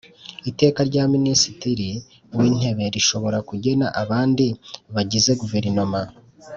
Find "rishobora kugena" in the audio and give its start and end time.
2.95-3.85